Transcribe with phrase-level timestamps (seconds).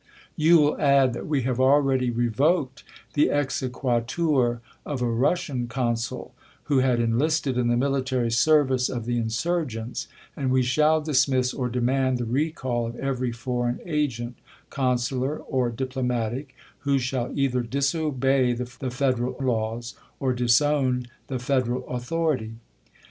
[0.35, 6.79] You will add that we have already revoked the exequatur of a Russian Consul who
[6.79, 12.17] had enlisted in the Military service of the insurgents, and we shall dismiss or demand
[12.17, 14.37] the recall of every foreign agent,
[14.71, 22.55] Consular or Diplomatic, who shall either disobey the Federal laws or disown the Federal authoritv.